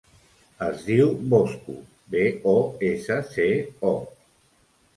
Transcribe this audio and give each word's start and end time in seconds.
Es 0.67 0.79
diu 0.87 1.11
Bosco: 1.33 1.75
be, 2.15 2.25
o, 2.55 2.55
essa, 2.89 3.21
ce, 3.37 3.49
o. 3.95 3.95